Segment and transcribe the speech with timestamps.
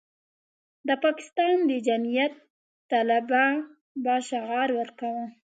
[0.87, 2.33] د پاکستان د جمعیت
[2.91, 3.43] طلبه
[4.03, 5.25] به شعار ورکاوه.